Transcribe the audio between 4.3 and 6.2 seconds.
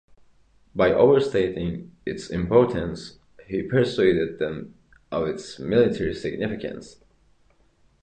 them of its military